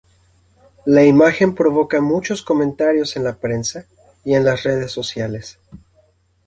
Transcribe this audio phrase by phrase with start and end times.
[0.85, 3.85] La imagen provoca muchos comentarios en la prensa
[4.23, 5.59] y en las redes sociales.